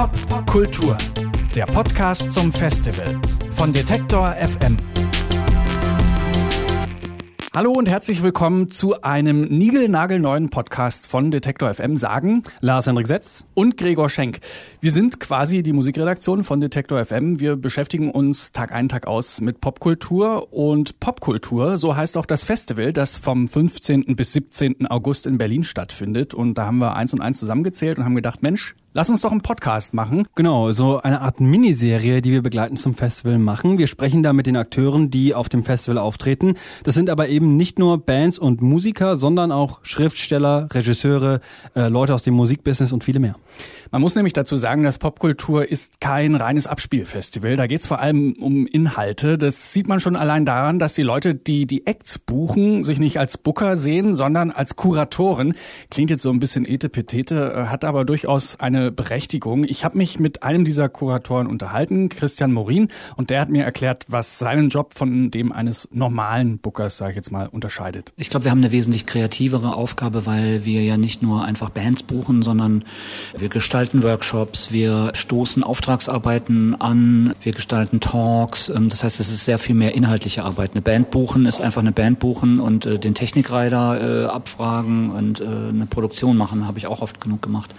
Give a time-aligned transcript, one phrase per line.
[0.00, 0.96] Pop Kultur,
[1.54, 3.20] der Podcast zum Festival
[3.52, 4.78] von Detektor FM.
[7.52, 13.44] Hallo und herzlich willkommen zu einem niegelnagelneuen Podcast von Detektor FM sagen Lars Hendrik Setz
[13.52, 14.40] und Gregor Schenk.
[14.80, 17.38] Wir sind quasi die Musikredaktion von Detektor FM.
[17.38, 22.44] Wir beschäftigen uns Tag ein, Tag aus mit Popkultur und Popkultur, so heißt auch das
[22.44, 24.16] Festival, das vom 15.
[24.16, 24.86] bis 17.
[24.86, 26.32] August in Berlin stattfindet.
[26.32, 29.30] Und da haben wir eins und eins zusammengezählt und haben gedacht, Mensch, Lass uns doch
[29.30, 30.26] einen Podcast machen.
[30.34, 33.78] Genau, so eine Art Miniserie, die wir begleiten zum Festival machen.
[33.78, 36.54] Wir sprechen da mit den Akteuren, die auf dem Festival auftreten.
[36.82, 41.40] Das sind aber eben nicht nur Bands und Musiker, sondern auch Schriftsteller, Regisseure,
[41.76, 43.36] äh, Leute aus dem Musikbusiness und viele mehr.
[43.92, 47.56] Man muss nämlich dazu sagen, dass Popkultur ist kein reines Abspielfestival.
[47.56, 49.38] Da geht es vor allem um Inhalte.
[49.38, 53.18] Das sieht man schon allein daran, dass die Leute, die die Acts buchen, sich nicht
[53.20, 55.54] als Booker sehen, sondern als Kuratoren.
[55.90, 59.64] Klingt jetzt so ein bisschen etepetete, äh, hat aber durchaus eine Berechtigung.
[59.64, 64.06] Ich habe mich mit einem dieser Kuratoren unterhalten, Christian Morin, und der hat mir erklärt,
[64.08, 68.12] was seinen Job von dem eines normalen Bookers, sage ich jetzt mal, unterscheidet.
[68.16, 72.02] Ich glaube, wir haben eine wesentlich kreativere Aufgabe, weil wir ja nicht nur einfach Bands
[72.02, 72.84] buchen, sondern
[73.36, 78.68] wir gestalten gestalten Workshops, wir stoßen Auftragsarbeiten an, wir gestalten Talks.
[78.68, 80.72] Ähm, das heißt, es ist sehr viel mehr inhaltliche Arbeit.
[80.72, 85.40] Eine Band buchen ist einfach eine Band buchen und äh, den Technikreiter äh, abfragen und
[85.40, 87.74] äh, eine Produktion machen, habe ich auch oft genug gemacht.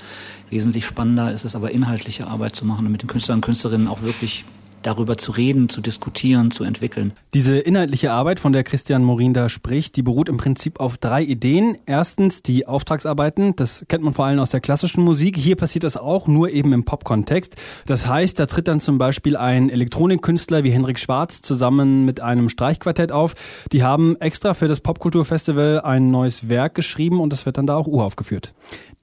[0.50, 3.88] Wesentlich spannender ist es aber inhaltliche Arbeit zu machen und mit den Künstlern und Künstlerinnen
[3.88, 4.44] auch wirklich
[4.82, 7.14] darüber zu reden, zu diskutieren, zu entwickeln.
[7.34, 11.24] Diese inhaltliche Arbeit, von der Christian Morin da spricht, die beruht im Prinzip auf drei
[11.24, 11.78] Ideen.
[11.86, 15.38] Erstens die Auftragsarbeiten, das kennt man vor allem aus der klassischen Musik.
[15.38, 17.56] Hier passiert das auch, nur eben im Pop-Kontext.
[17.86, 22.50] Das heißt, da tritt dann zum Beispiel ein Elektronikkünstler wie Henrik Schwarz zusammen mit einem
[22.50, 23.36] Streichquartett auf.
[23.72, 27.76] Die haben extra für das Popkulturfestival ein neues Werk geschrieben und das wird dann da
[27.76, 28.54] auch uraufgeführt.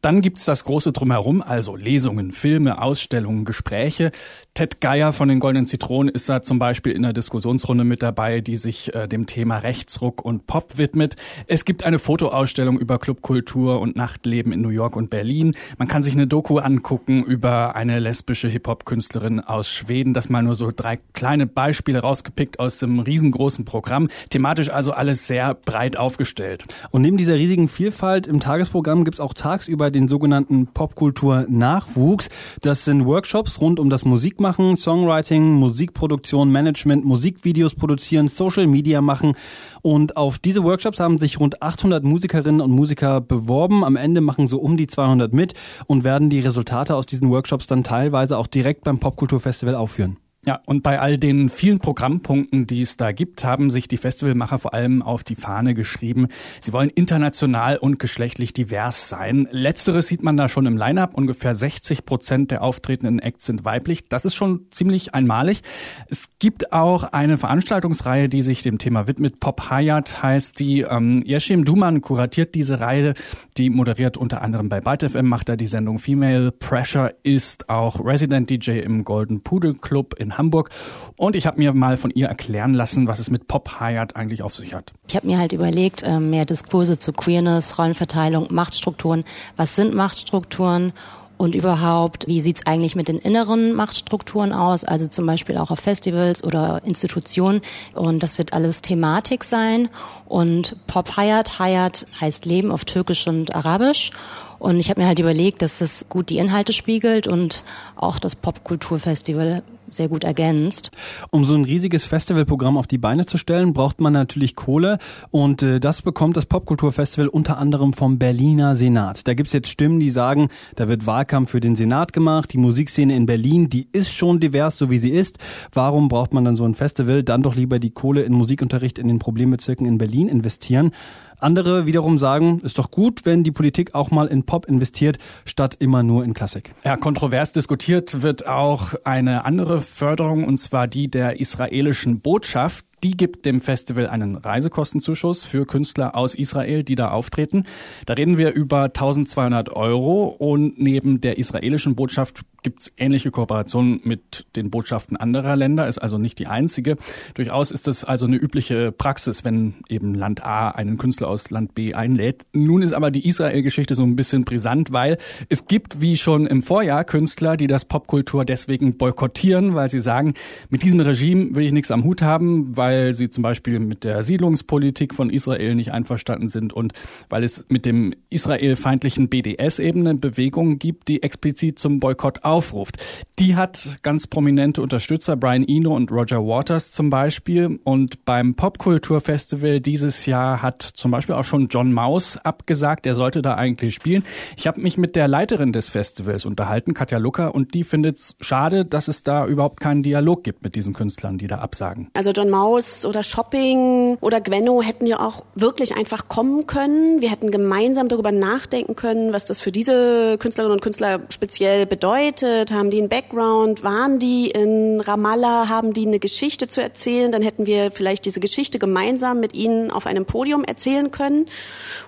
[0.01, 4.13] Dann gibt's das große Drumherum, also Lesungen, Filme, Ausstellungen, Gespräche.
[4.55, 8.41] Ted Geier von den Goldenen Zitronen ist da zum Beispiel in der Diskussionsrunde mit dabei,
[8.41, 11.17] die sich äh, dem Thema Rechtsruck und Pop widmet.
[11.49, 15.57] Es gibt eine Fotoausstellung über Clubkultur und Nachtleben in New York und Berlin.
[15.79, 20.15] Man kann sich eine Doku angucken über eine lesbische Hip-Hop-Künstlerin aus Schweden.
[20.15, 24.09] Das mal nur so drei kleine Beispiele rausgepickt aus dem riesengroßen Programm.
[24.31, 26.67] Thematisch also alles sehr breit aufgestellt.
[26.93, 32.29] Und neben dieser riesigen Vielfalt im Tagesprogramm gibt's auch tagsüber den sogenannten Popkultur-Nachwuchs.
[32.63, 39.35] Das sind Workshops rund um das Musikmachen, Songwriting, Musikproduktion, Management, Musikvideos produzieren, Social Media machen.
[39.83, 43.85] Und auf diese Workshops haben sich rund 800 Musikerinnen und Musiker beworben.
[43.85, 45.55] Am Ende machen so um die 200 mit
[45.87, 50.17] und werden die Resultate aus diesen Workshops dann teilweise auch direkt beim Popkulturfestival aufführen.
[50.49, 54.59] Ja, und bei all den vielen Programmpunkten, die es da gibt, haben sich die Festivalmacher
[54.59, 56.29] vor allem auf die Fahne geschrieben.
[56.63, 59.47] Sie wollen international und geschlechtlich divers sein.
[59.51, 61.13] Letzteres sieht man da schon im Line-up.
[61.13, 64.09] Ungefähr 60 Prozent der auftretenden Acts sind weiblich.
[64.09, 65.61] Das ist schon ziemlich einmalig.
[66.09, 69.41] Es gibt auch eine Veranstaltungsreihe, die sich dem Thema widmet.
[69.41, 70.81] Pop Hayat heißt die.
[70.81, 73.13] Ähm, Yeshim Duman kuratiert diese Reihe.
[73.59, 78.49] Die moderiert unter anderem bei Byte macht er die Sendung Female Pressure, ist auch Resident
[78.49, 80.71] DJ im Golden Pudel Club in Hamburg.
[81.17, 84.43] Und ich habe mir mal von ihr erklären lassen, was es mit Pop Hayat eigentlich
[84.43, 84.93] auf sich hat.
[85.09, 89.25] Ich habe mir halt überlegt, ähm, mehr Diskurse zu Queerness, Rollenverteilung, Machtstrukturen.
[89.57, 90.93] Was sind Machtstrukturen?
[91.39, 95.79] Und überhaupt, wie sieht's eigentlich mit den inneren Machtstrukturen aus, also zum Beispiel auch auf
[95.79, 97.61] Festivals oder Institutionen.
[97.95, 99.89] Und das wird alles Thematik sein.
[100.27, 104.11] Und Pop Hayat, Hayat heißt Leben auf Türkisch und Arabisch.
[104.59, 107.63] Und ich habe mir halt überlegt, dass das gut die Inhalte spiegelt und
[107.95, 110.91] auch das Popkulturfestival sehr gut ergänzt.
[111.31, 114.99] Um so ein riesiges Festivalprogramm auf die Beine zu stellen, braucht man natürlich Kohle
[115.31, 119.27] und äh, das bekommt das Popkulturfestival unter anderem vom Berliner Senat.
[119.27, 123.15] Da gibt's jetzt Stimmen, die sagen, da wird Wahlkampf für den Senat gemacht, die Musikszene
[123.15, 125.39] in Berlin, die ist schon divers, so wie sie ist.
[125.73, 127.23] Warum braucht man dann so ein Festival?
[127.23, 130.93] Dann doch lieber die Kohle in Musikunterricht in den Problembezirken in Berlin investieren.
[131.39, 135.77] Andere wiederum sagen, ist doch gut, wenn die Politik auch mal in Pop investiert, statt
[135.79, 136.75] immer nur in Klassik.
[136.85, 142.85] Ja, kontrovers diskutiert wird auch eine andere Förderung, und zwar die der israelischen Botschaft.
[143.05, 147.63] Die gibt dem Festival einen Reisekostenzuschuss für Künstler aus Israel, die da auftreten.
[148.07, 154.01] Da reden wir über 1200 Euro und neben der israelischen Botschaft gibt es ähnliche Kooperationen
[154.05, 156.97] mit den Botschaften anderer Länder, ist also nicht die einzige.
[157.35, 161.75] Durchaus ist es also eine übliche Praxis, wenn eben Land A einen Künstler aus Land
[161.75, 162.47] B einlädt.
[162.53, 165.19] Nun ist aber die Israel-Geschichte so ein bisschen brisant, weil
[165.49, 170.35] es gibt, wie schon im Vorjahr, Künstler, die das Popkultur deswegen boykottieren, weil sie sagen,
[170.69, 174.23] mit diesem Regime will ich nichts am Hut haben, weil sie zum Beispiel mit der
[174.23, 176.93] Siedlungspolitik von Israel nicht einverstanden sind und
[177.29, 182.97] weil es mit dem israelfeindlichen BDS eben eine Bewegung gibt, die explizit zum Boykott aufruft.
[183.39, 187.79] Die hat ganz prominente Unterstützer, Brian Eno und Roger Waters zum Beispiel.
[187.85, 193.41] Und beim Popkulturfestival dieses Jahr hat zum Beispiel auch schon John Maus abgesagt, er sollte
[193.41, 194.25] da eigentlich spielen.
[194.57, 198.35] Ich habe mich mit der Leiterin des Festivals unterhalten, Katja Lucker, und die findet es
[198.41, 202.11] schade, dass es da überhaupt keinen Dialog gibt mit diesen Künstlern, die da absagen.
[202.15, 207.21] Also John Maus oder Shopping oder Gwenno hätten ja auch wirklich einfach kommen können.
[207.21, 212.38] Wir hätten gemeinsam darüber nachdenken können, was das für diese Künstlerinnen und Künstler speziell bedeutet.
[212.43, 213.83] Haben die einen Background?
[213.83, 215.69] Waren die in Ramallah?
[215.69, 217.33] Haben die eine Geschichte zu erzählen?
[217.33, 221.47] Dann hätten wir vielleicht diese Geschichte gemeinsam mit ihnen auf einem Podium erzählen können.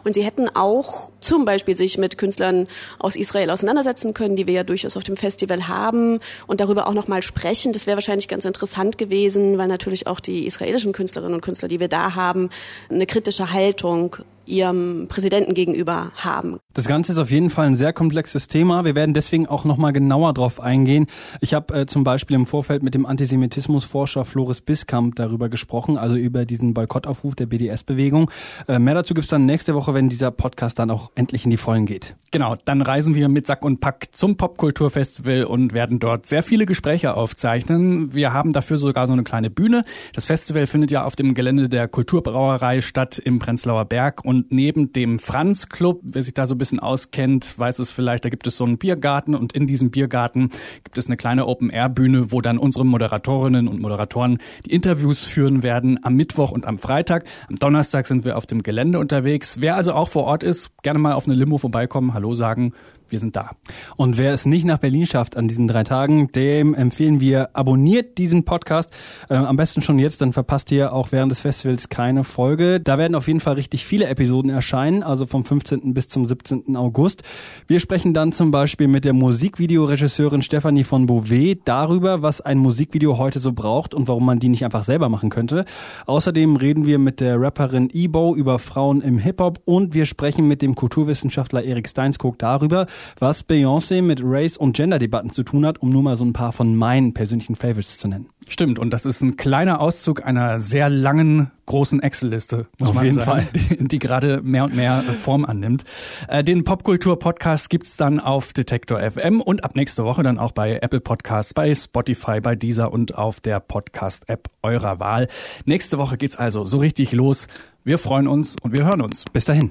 [0.04, 2.68] Und sie hätten auch zum Beispiel sich mit Künstlern
[2.98, 6.94] aus Israel auseinandersetzen können, die wir ja durchaus auf dem Festival haben und darüber auch
[6.94, 7.72] nochmal sprechen.
[7.72, 11.80] Das wäre wahrscheinlich ganz interessant gewesen, weil natürlich auch die israelischen Künstlerinnen und Künstler, die
[11.80, 12.50] wir da haben,
[12.88, 14.16] eine kritische Haltung
[14.46, 16.58] ihrem Präsidenten gegenüber haben.
[16.72, 18.84] Das Ganze ist auf jeden Fall ein sehr komplexes Thema.
[18.84, 21.08] Wir werden deswegen auch nochmal genauer drauf eingehen.
[21.40, 26.14] Ich habe äh, zum Beispiel im Vorfeld mit dem Antisemitismusforscher Floris Biskamp darüber gesprochen, also
[26.14, 28.31] über diesen Boykottaufruf der BDS-Bewegung.
[28.69, 31.56] Äh, mehr dazu gibt's dann nächste Woche, wenn dieser Podcast dann auch endlich in die
[31.56, 32.14] Vollen geht.
[32.31, 36.66] Genau, dann reisen wir mit Sack und Pack zum Popkulturfestival und werden dort sehr viele
[36.66, 38.14] Gespräche aufzeichnen.
[38.14, 39.84] Wir haben dafür sogar so eine kleine Bühne.
[40.14, 44.93] Das Festival findet ja auf dem Gelände der Kulturbrauerei statt im Prenzlauer Berg und neben
[44.93, 48.56] dem Franz Club, wer sich da so bisschen auskennt, weiß es vielleicht, da gibt es
[48.56, 50.50] so einen Biergarten und in diesem Biergarten
[50.84, 55.98] gibt es eine kleine Open-Air-Bühne, wo dann unsere Moderatorinnen und Moderatoren die Interviews führen werden
[56.04, 57.24] am Mittwoch und am Freitag.
[57.48, 59.60] Am Donnerstag sind wir auf dem Gelände unterwegs.
[59.60, 62.72] Wer also auch vor Ort ist, gerne mal auf eine Limo vorbeikommen, Hallo sagen
[63.12, 63.50] wir sind da.
[63.96, 68.18] Und wer es nicht nach Berlin schafft an diesen drei Tagen, dem empfehlen wir, abonniert
[68.18, 68.90] diesen Podcast.
[69.28, 72.80] Äh, am besten schon jetzt, dann verpasst ihr auch während des Festivals keine Folge.
[72.80, 75.94] Da werden auf jeden Fall richtig viele Episoden erscheinen, also vom 15.
[75.94, 76.76] bis zum 17.
[76.76, 77.22] August.
[77.66, 83.18] Wir sprechen dann zum Beispiel mit der Musikvideoregisseurin Stephanie von Beauvais darüber, was ein Musikvideo
[83.18, 85.64] heute so braucht und warum man die nicht einfach selber machen könnte.
[86.06, 90.62] Außerdem reden wir mit der Rapperin Ebo über Frauen im Hip-Hop und wir sprechen mit
[90.62, 92.86] dem Kulturwissenschaftler Erik Steinskog darüber,
[93.19, 96.52] was Beyoncé mit Race- und Gender-Debatten zu tun hat, um nur mal so ein paar
[96.52, 98.29] von meinen persönlichen Favorites zu nennen.
[98.49, 103.05] Stimmt, und das ist ein kleiner Auszug einer sehr langen, großen Excel-Liste, muss Auf man
[103.05, 103.49] jeden sagen, Fall.
[103.55, 105.85] Die, die, gerade mehr und mehr Form annimmt.
[106.29, 110.79] Äh, den Popkultur-Podcast gibt's dann auf Detektor FM und ab nächste Woche dann auch bei
[110.82, 115.29] Apple Podcasts, bei Spotify, bei Deezer und auf der Podcast-App eurer Wahl.
[115.64, 117.47] Nächste Woche geht's also so richtig los.
[117.85, 119.25] Wir freuen uns und wir hören uns.
[119.32, 119.70] Bis dahin.